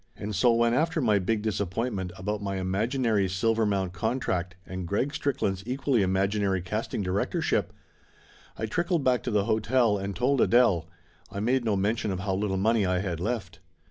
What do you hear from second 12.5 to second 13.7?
money I had left.